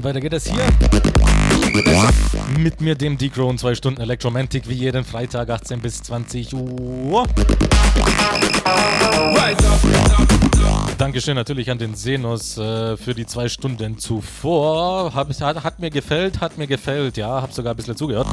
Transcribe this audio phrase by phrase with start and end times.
[0.00, 0.64] Haustime, weiter geht es hier.
[2.58, 7.26] Mit mir, dem D-Crown, zwei Stunden Electromantic, wie jeden Freitag, 18 bis 20 Uhr.
[10.98, 15.14] Dankeschön natürlich an den Senos äh, für die zwei Stunden zuvor.
[15.14, 18.26] Hab, hat, hat mir gefällt, hat mir gefällt, ja, hab sogar ein bisschen zugehört.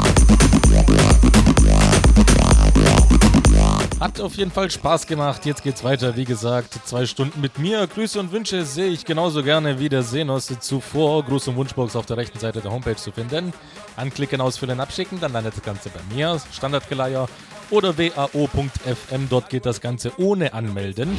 [3.99, 5.45] Hat auf jeden Fall Spaß gemacht.
[5.47, 6.15] Jetzt geht's weiter.
[6.15, 7.87] Wie gesagt, zwei Stunden mit mir.
[7.87, 11.25] Grüße und Wünsche sehe ich genauso gerne wie der Senos zuvor.
[11.25, 13.53] Gruß und Wunschbox auf der rechten Seite der Homepage zu finden.
[13.95, 15.19] Anklicken, ausfüllen, abschicken.
[15.19, 16.39] Dann landet das Ganze bei mir.
[16.51, 17.27] Standardgeleier
[17.71, 19.29] oder wao.fm.
[19.29, 21.17] Dort geht das Ganze ohne Anmelden.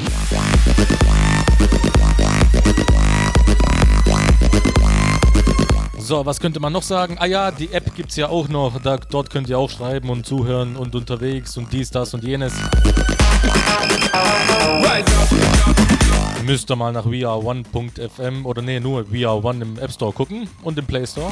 [6.09, 7.19] So, was könnte man noch sagen?
[7.19, 8.81] Ah ja, die App gibt es ja auch noch.
[8.81, 12.55] Da, dort könnt ihr auch schreiben und zuhören und unterwegs und dies, das und jenes.
[16.47, 20.87] Müsst ihr mal nach weare1.fm oder nee, nur weare1 im App Store gucken und im
[20.87, 21.31] Play Store.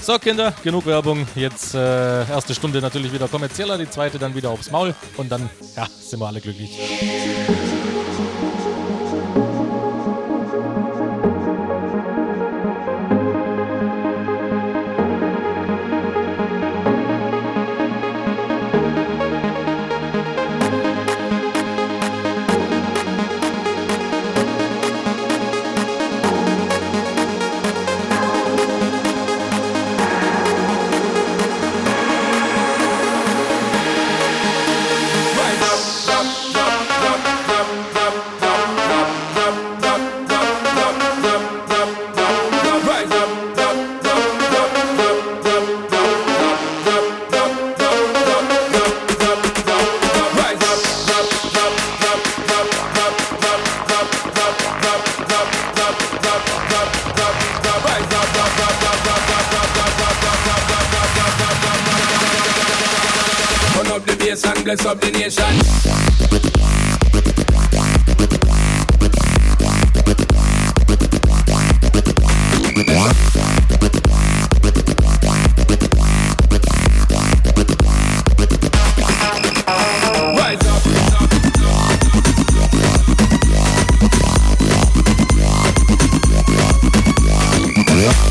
[0.00, 1.28] So, Kinder, genug Werbung.
[1.36, 5.48] Jetzt äh, erste Stunde natürlich wieder kommerzieller, die zweite dann wieder aufs Maul und dann,
[5.76, 6.76] ja, sind wir alle glücklich.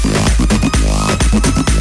[0.04, 1.81] どこどこどこど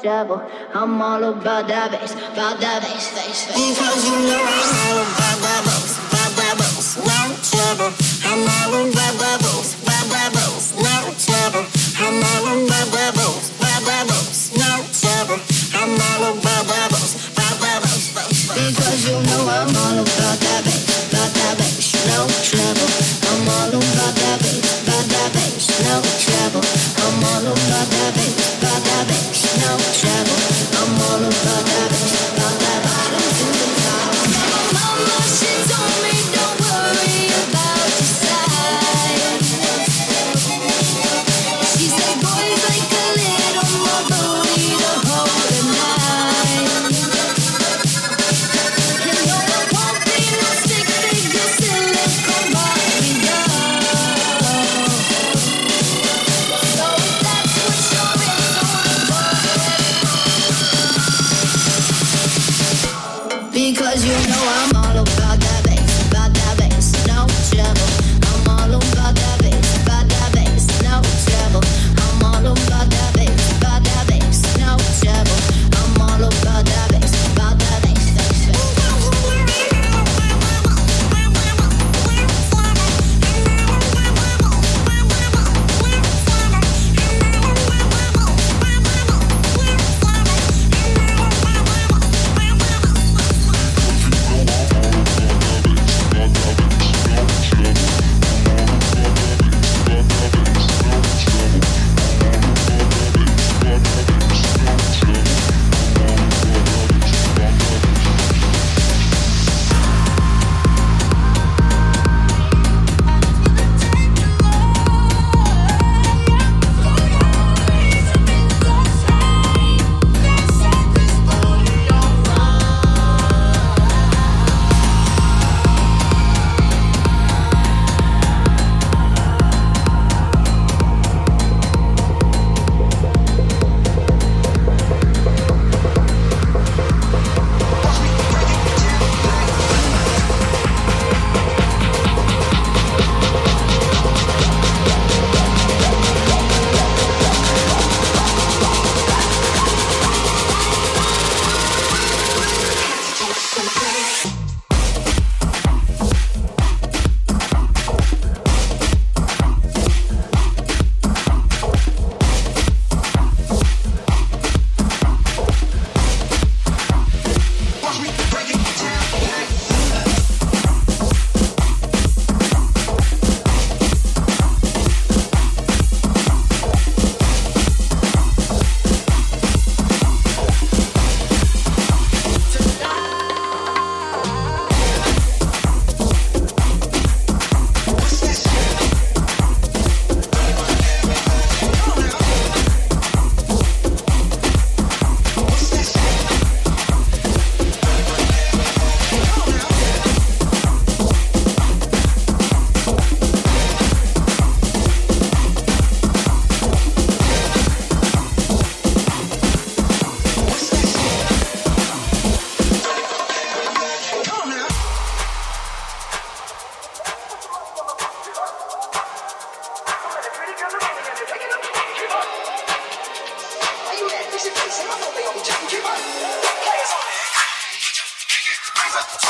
[0.00, 0.40] trouble.
[0.74, 3.78] I'm all about that bass, about that bass, bass, bass.
[3.78, 4.57] Because you know I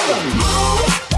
[0.09, 1.18] Move.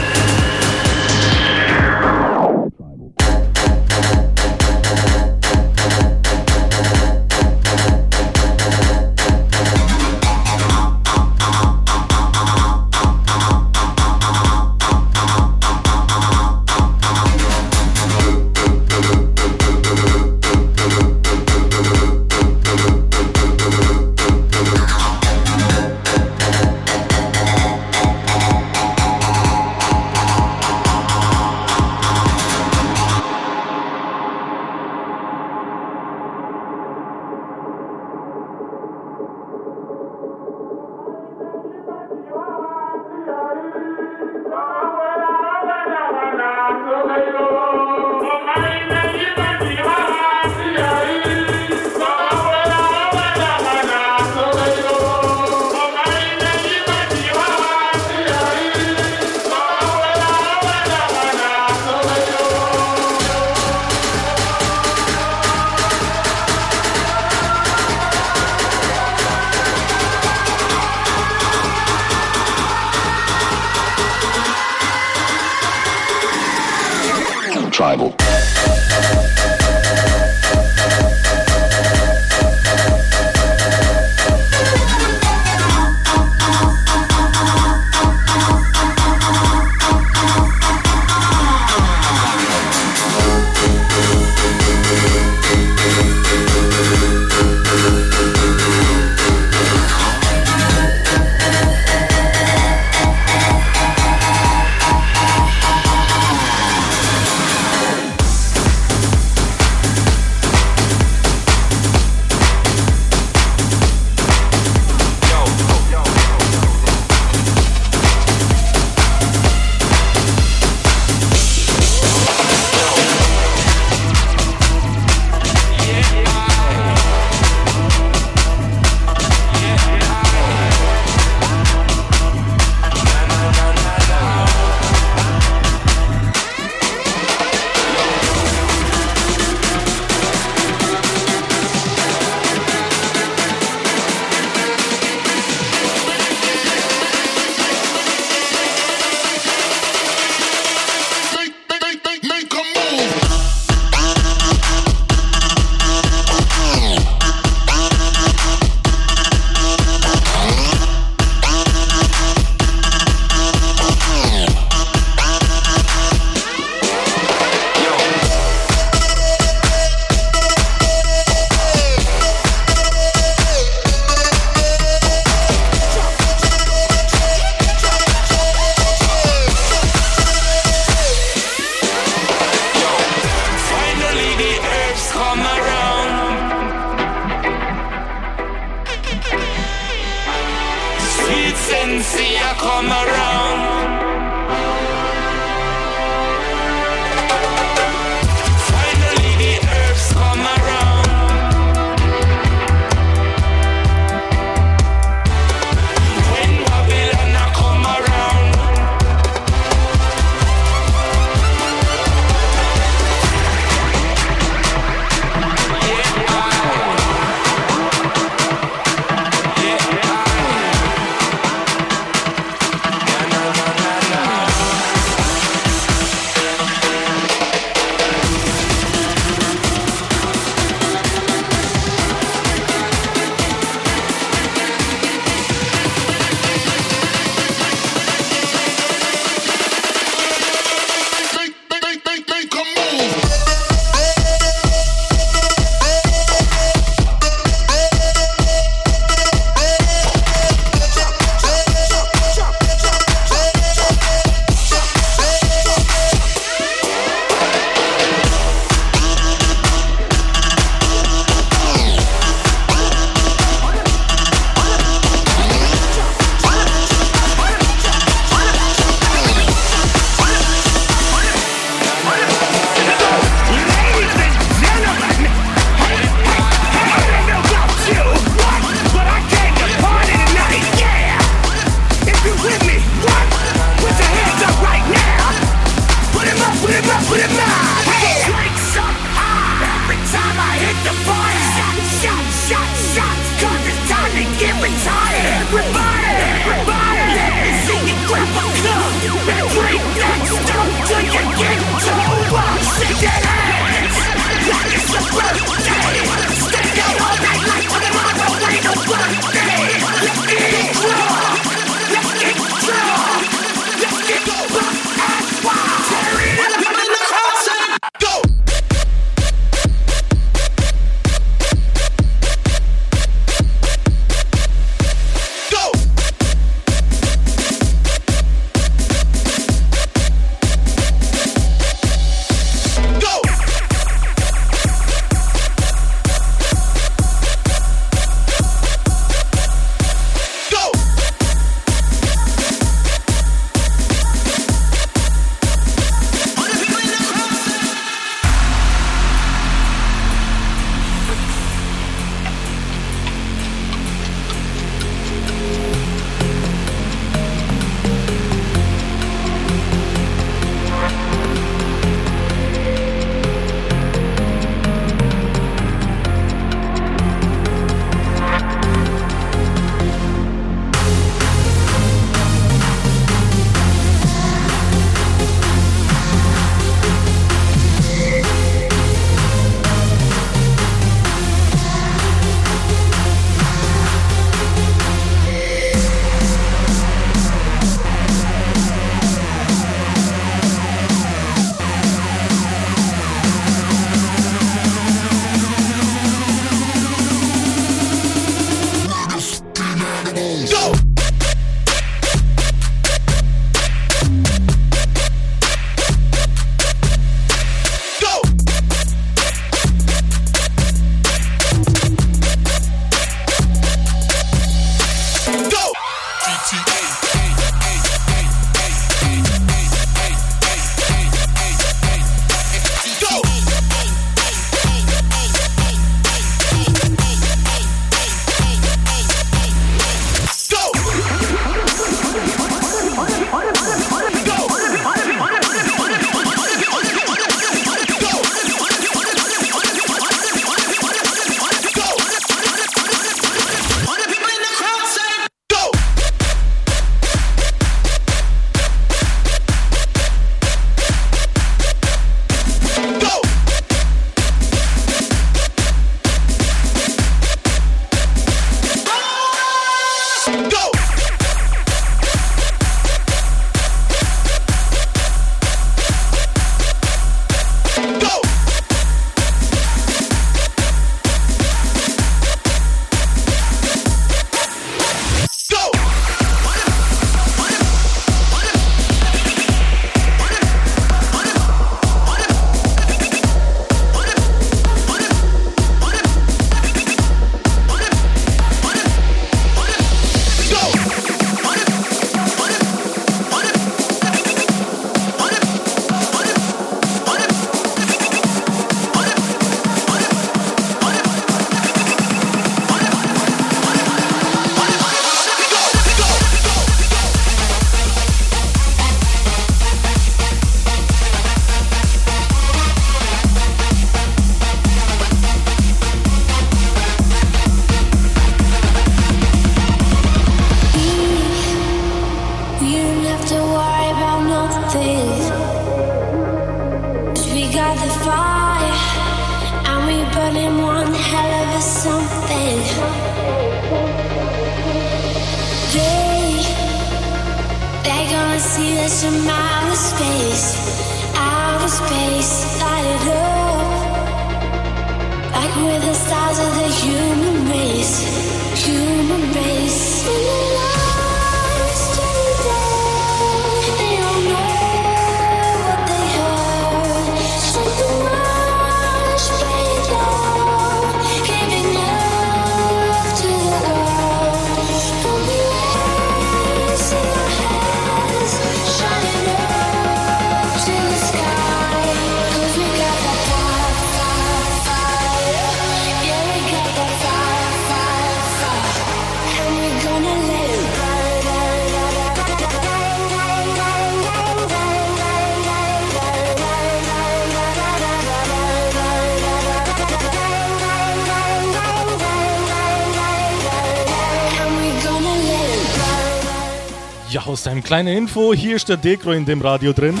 [597.68, 600.00] Kleinen Info, hier ist der Dekro in dem Radio drin.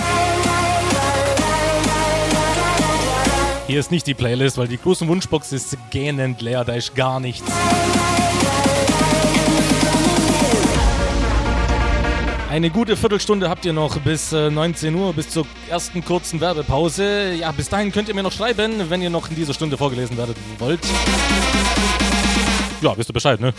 [3.66, 7.20] Hier ist nicht die Playlist, weil die große Wunschbox ist gähnend leer, da ist gar
[7.20, 7.46] nichts.
[12.50, 17.34] Eine gute Viertelstunde habt ihr noch bis äh, 19 Uhr, bis zur ersten kurzen Werbepause.
[17.34, 20.16] Ja, bis dahin könnt ihr mir noch schreiben, wenn ihr noch in dieser Stunde vorgelesen
[20.16, 20.80] werden wollt.
[22.80, 23.52] Ja, wisst ihr Bescheid, ne?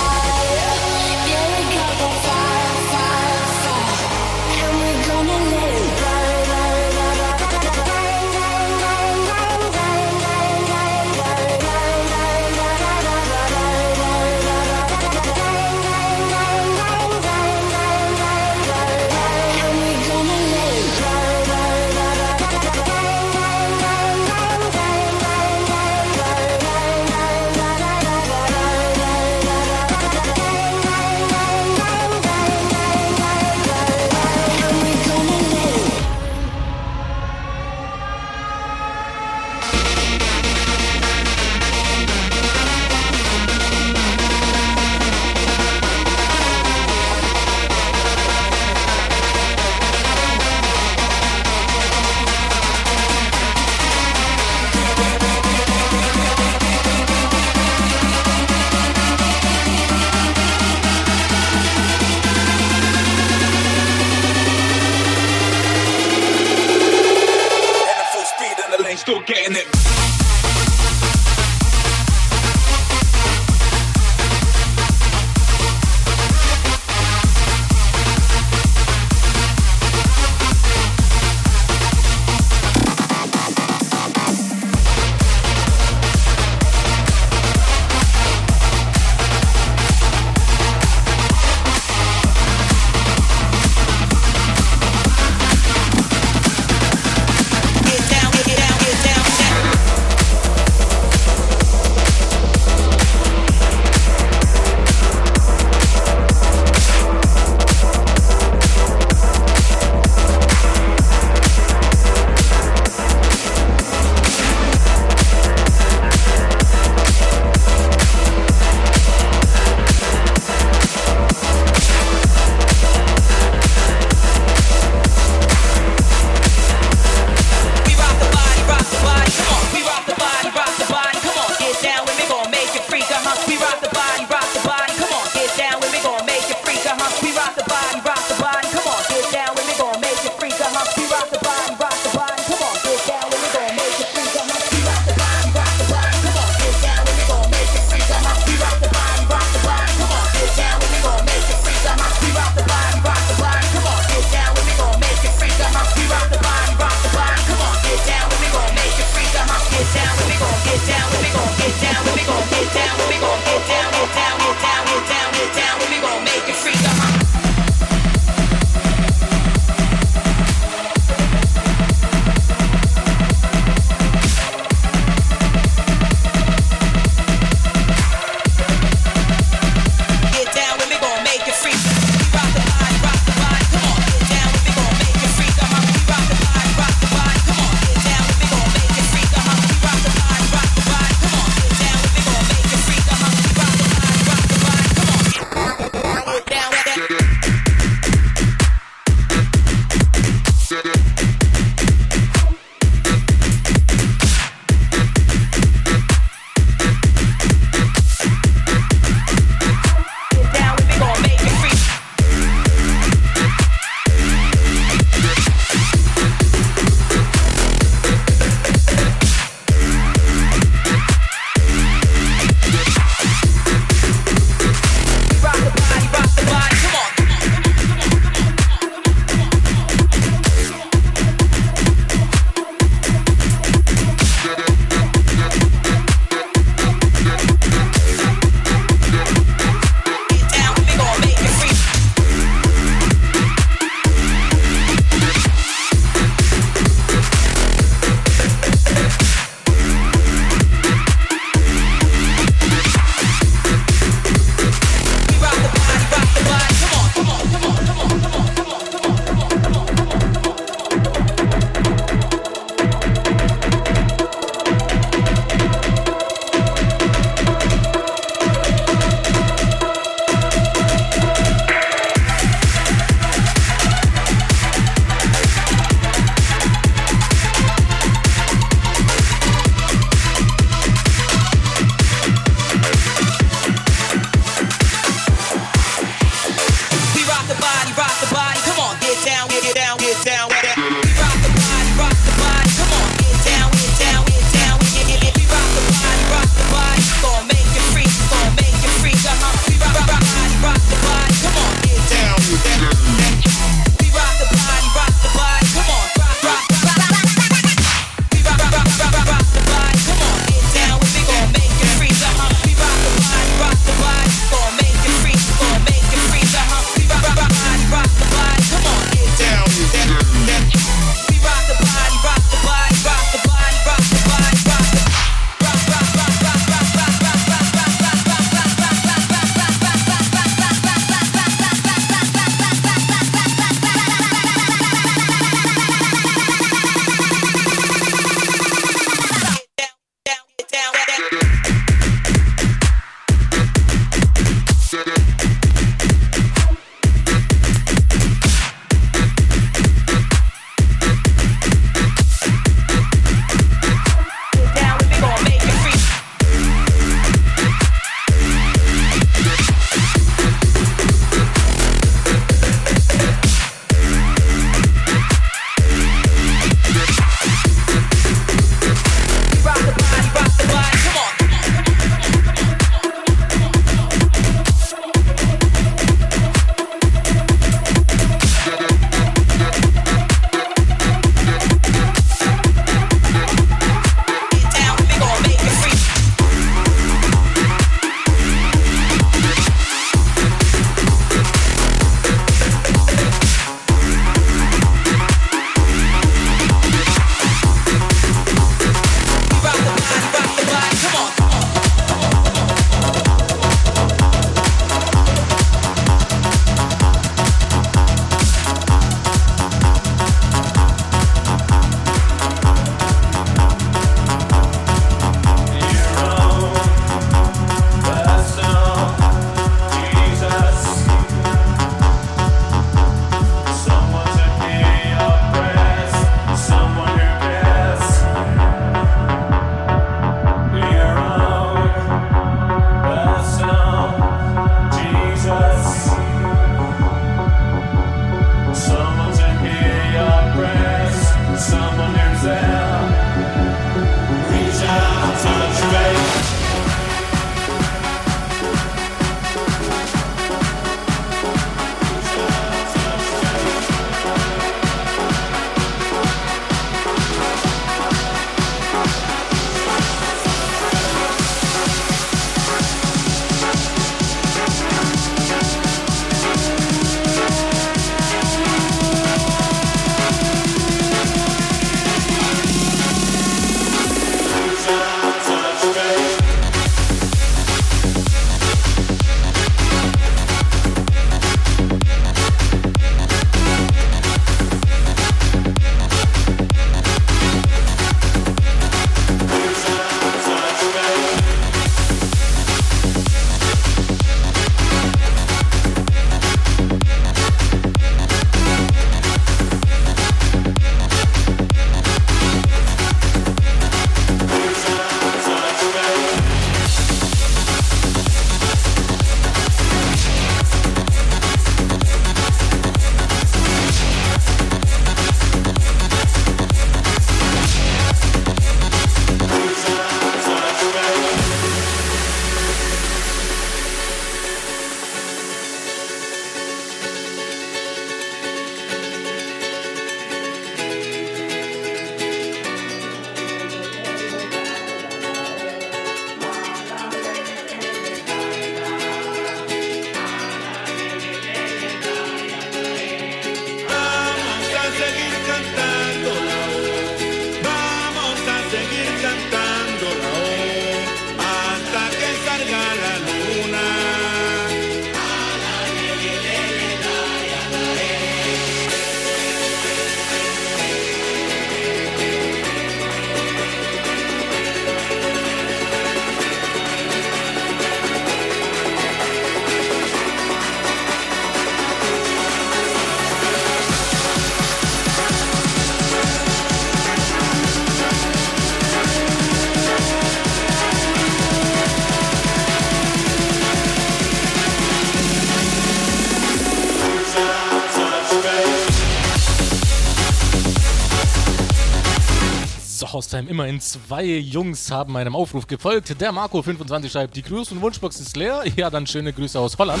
[593.20, 596.18] Haustime, immerhin zwei Jungs haben meinem Aufruf gefolgt.
[596.22, 598.64] Der Marco25 schreibt, die Grüß- und Wunschbox ist leer.
[598.76, 600.00] Ja, dann schöne Grüße aus Holland.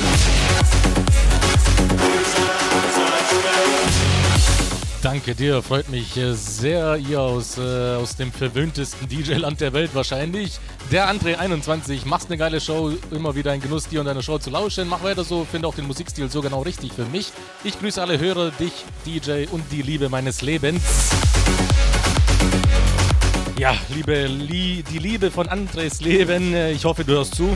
[5.02, 9.90] Danke dir, freut mich äh, sehr, ihr aus, äh, aus dem verwöhntesten DJ-Land der Welt
[9.92, 10.58] wahrscheinlich.
[10.90, 14.48] Der André21, machst eine geile Show, immer wieder ein Genuss, dir und deiner Show zu
[14.48, 14.88] lauschen.
[14.88, 17.32] Mach weiter so, finde auch den Musikstil so genau richtig für mich.
[17.64, 18.72] Ich grüße alle Hörer, dich,
[19.04, 21.10] DJ und die Liebe meines Lebens.
[23.60, 27.54] Ja, liebe Lie die Liebe von Andres Leben, äh, ich hoffe, du hörst zu.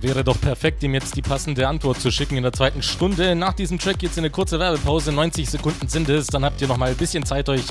[0.00, 3.36] Wäre doch perfekt, ihm jetzt die passende Antwort zu schicken in der zweiten Stunde.
[3.36, 5.12] Nach diesem Track in eine kurze Werbepause.
[5.12, 6.26] 90 Sekunden sind es.
[6.26, 7.66] Dann habt ihr noch mal ein bisschen Zeit, euch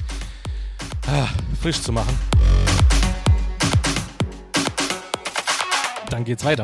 [1.08, 1.28] ah,
[1.62, 2.18] frisch zu machen.
[6.10, 6.64] Dann geht's weiter.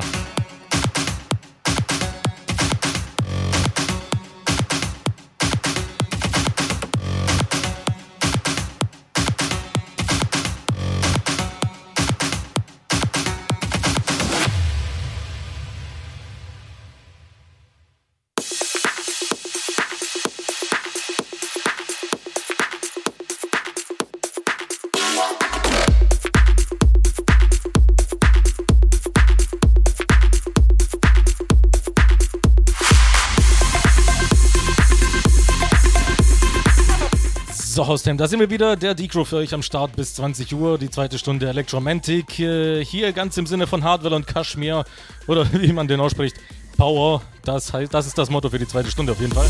[37.95, 38.75] Haustime, da sind wir wieder.
[38.75, 40.77] Der Decro für euch am Start bis 20 Uhr.
[40.77, 42.41] Die zweite Stunde Electromantic.
[42.41, 44.83] Äh, hier ganz im Sinne von Hardwell und Kashmir.
[45.27, 46.35] Oder wie man den ausspricht.
[46.75, 47.21] Power.
[47.45, 49.47] Das, heißt, das ist das Motto für die zweite Stunde auf jeden Fall.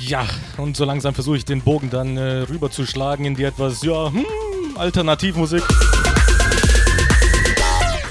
[0.00, 0.26] Ja,
[0.56, 4.26] und so langsam versuche ich den Bogen dann äh, rüberzuschlagen in die etwas, ja, hm,
[4.74, 5.62] Alternativmusik.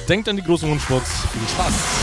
[0.07, 1.09] Denkt an die großen Wunschbox.
[1.33, 2.00] Viel Spaß.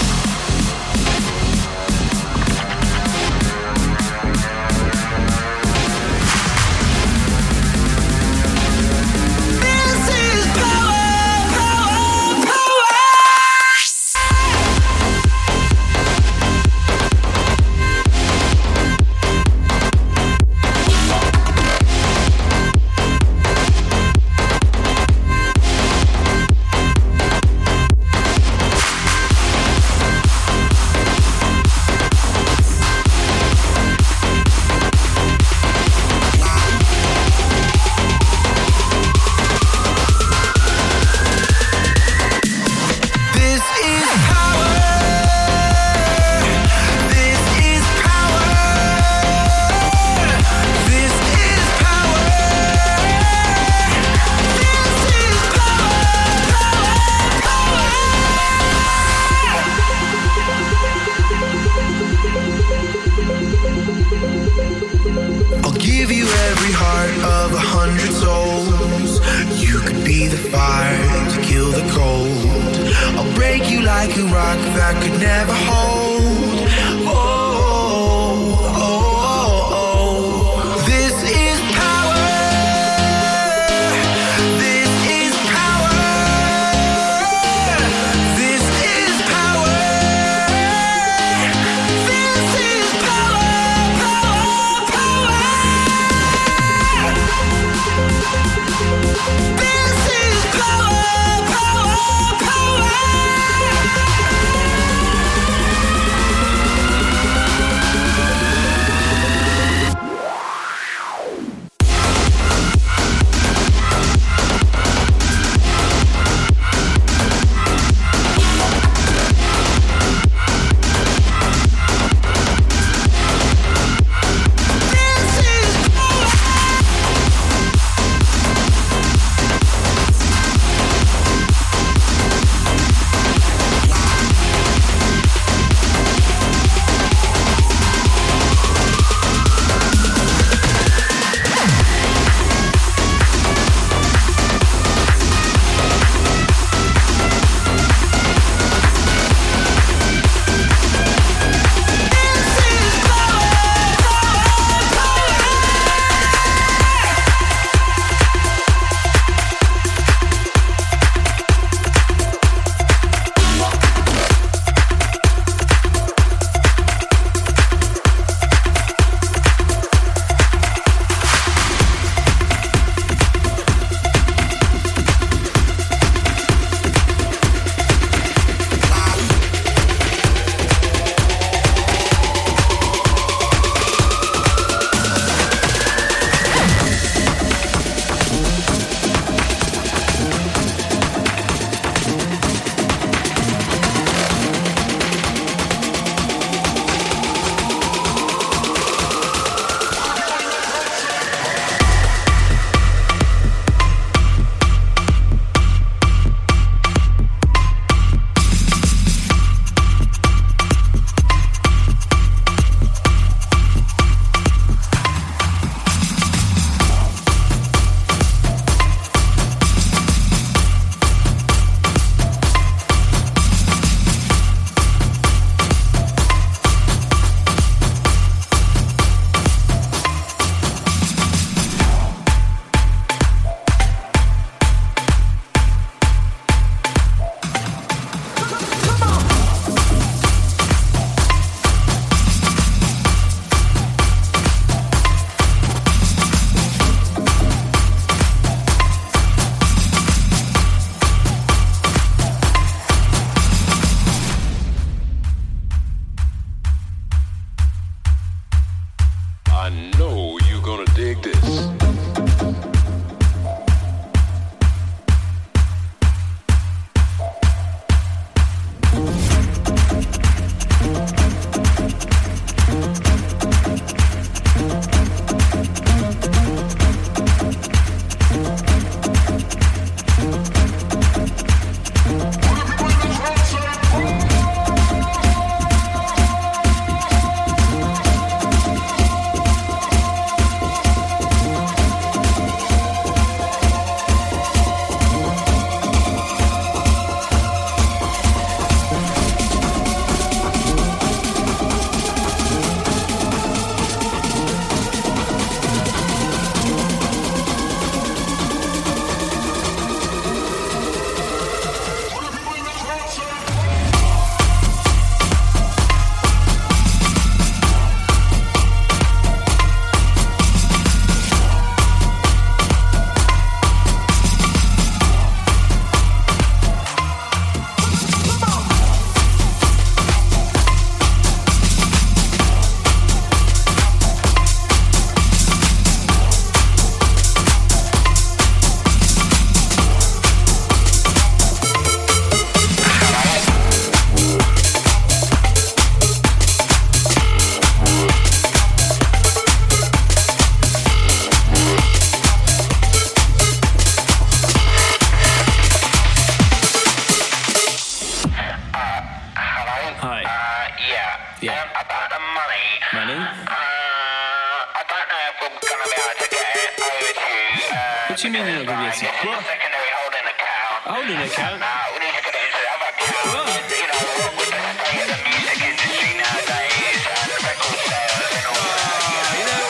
[369.09, 370.85] Secondary holding account.
[370.85, 371.61] Holding account?
[371.61, 374.05] Nah, we need to get into You know,
[374.37, 378.93] with the state of the music industry nowadays uh, and record sales and all that.
[379.01, 379.65] Ah, you know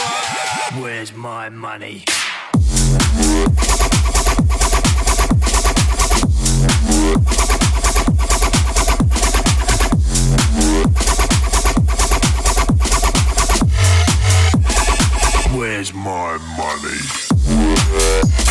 [0.75, 0.83] what?
[0.83, 2.03] Where's my money?
[15.55, 18.48] Where's my money?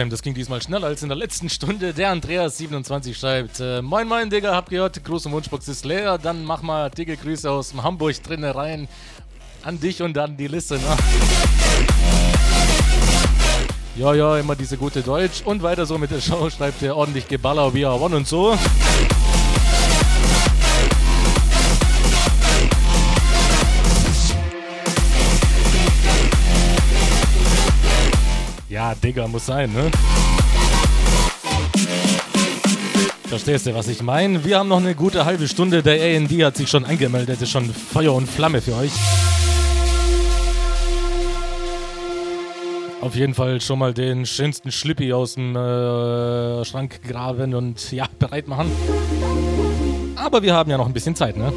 [0.00, 1.92] Hostheim, das ging diesmal schneller als in der letzten Stunde.
[1.92, 6.16] Der Andreas27 schreibt: äh, Moin, moin, Digga, habt gehört, und Wunschbox ist leer.
[6.16, 8.88] Dann mach mal dicke Grüße aus dem Hamburg drinnen rein.
[9.62, 10.96] An dich und an die Liste, ne?
[13.96, 15.42] Ja, ja, immer diese gute Deutsch.
[15.44, 18.56] Und weiter so mit der Show, schreibt er ordentlich Geballer, wie er one und so.
[28.94, 29.90] Digga, muss sein, ne?
[33.30, 34.44] Verstehst du, was ich meine?
[34.44, 35.84] Wir haben noch eine gute halbe Stunde.
[35.84, 37.40] Der AND hat sich schon angemeldet.
[37.40, 38.90] Ist schon Feuer und Flamme für euch.
[43.00, 48.06] Auf jeden Fall schon mal den schönsten Schlippi aus dem äh, Schrank graben und ja,
[48.18, 48.70] bereit machen.
[50.16, 51.52] Aber wir haben ja noch ein bisschen Zeit, ne?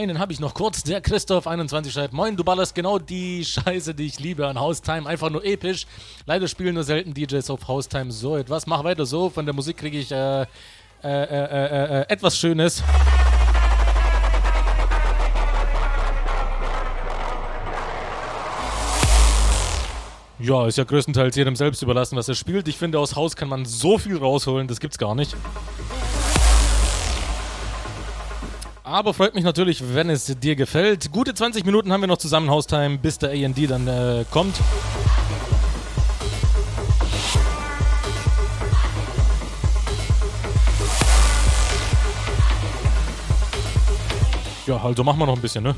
[0.00, 0.82] Einen habe ich noch kurz.
[0.82, 5.06] Der Christoph21 schreibt: Moin, du ballerst genau die Scheiße, die ich liebe an Haustime.
[5.06, 5.86] Einfach nur episch.
[6.26, 8.66] Leider spielen nur selten DJs auf Haustime so etwas.
[8.66, 9.28] Mach weiter so.
[9.28, 10.46] Von der Musik kriege ich äh, äh,
[11.04, 12.82] äh, äh, äh, etwas Schönes.
[20.38, 22.66] Ja, ist ja größtenteils jedem selbst überlassen, was er spielt.
[22.68, 25.36] Ich finde, aus Haus kann man so viel rausholen, das gibt's gar nicht.
[28.90, 31.12] Aber freut mich natürlich, wenn es dir gefällt.
[31.12, 34.56] Gute 20 Minuten haben wir noch zusammen Haustime, bis der AD dann äh, kommt.
[44.66, 45.76] Ja, also machen wir noch ein bisschen, ne?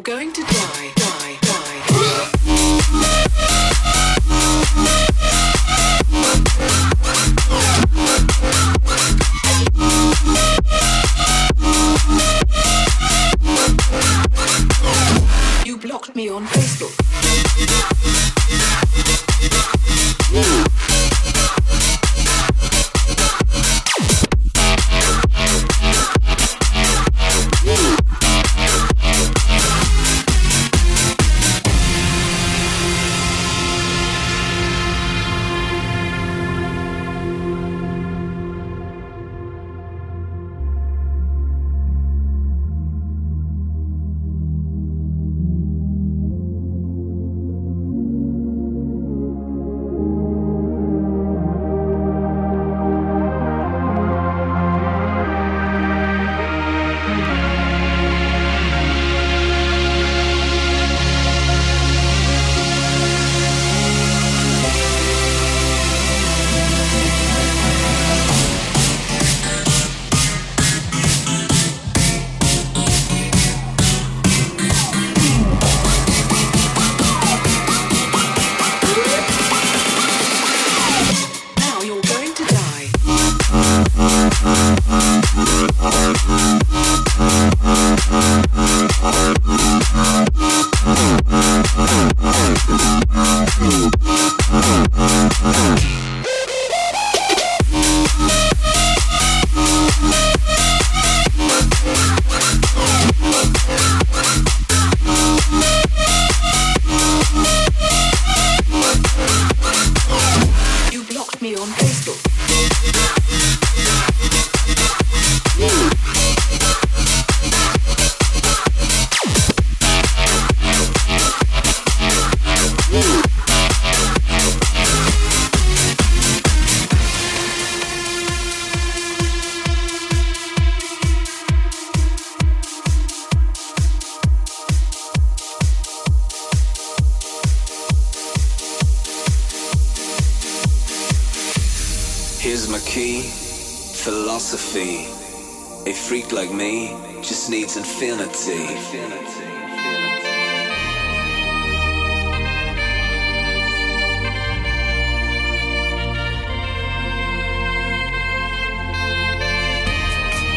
[0.00, 0.37] going to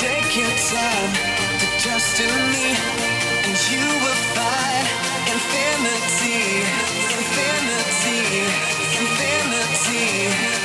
[0.00, 1.12] Take your time
[1.60, 2.68] to trust in me,
[3.44, 4.86] and you will find
[5.34, 6.40] infinity,
[7.12, 8.20] infinity,
[9.00, 10.63] infinity,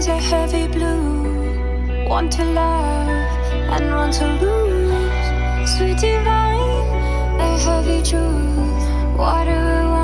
[0.00, 2.08] skies are heavy blue.
[2.08, 3.08] Want to love
[3.70, 5.70] and want to lose.
[5.76, 9.18] Sweet divine, a heavy truth.
[9.18, 9.99] Water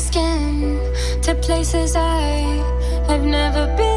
[0.00, 0.80] skin
[1.22, 2.30] to places I
[3.06, 3.89] have never been.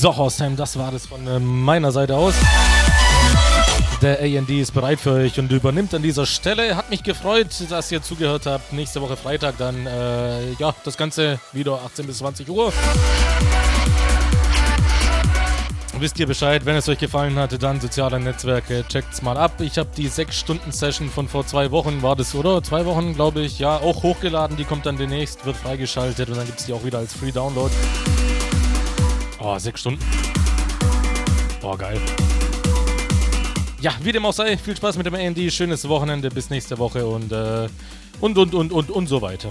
[0.00, 2.32] So, Horstheim, das war das von äh, meiner Seite aus.
[4.00, 6.74] Der AND ist bereit für euch und übernimmt an dieser Stelle.
[6.74, 8.72] Hat mich gefreut, dass ihr zugehört habt.
[8.72, 12.72] Nächste Woche Freitag dann, äh, ja, das Ganze wieder 18 bis 20 Uhr.
[15.98, 19.60] Wisst ihr Bescheid, wenn es euch gefallen hatte, dann soziale Netzwerke, checkt's mal ab.
[19.60, 22.62] Ich habe die 6-Stunden-Session von vor zwei Wochen, war das, oder?
[22.62, 24.56] Zwei Wochen, glaube ich, ja, auch hochgeladen.
[24.56, 27.70] Die kommt dann demnächst, wird freigeschaltet und dann gibt's die auch wieder als Free Download.
[29.42, 30.04] Oh, sechs Stunden.
[31.62, 31.98] Oh, geil.
[33.80, 37.06] Ja, wie dem auch sei, viel Spaß mit dem AND, schönes Wochenende, bis nächste Woche
[37.06, 37.66] und, äh,
[38.20, 39.48] und, und, und, und, und so weiter.